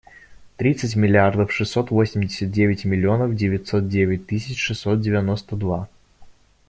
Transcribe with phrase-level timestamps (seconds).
[0.57, 5.89] Тридцать миллиардов шестьсот восемьдесят девять миллионов девятьсот девять тысяч шестьсот девяносто два.